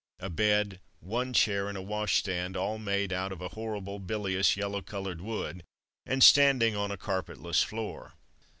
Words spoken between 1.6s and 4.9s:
and a washstand, all made out of a horrible, bilious, yellow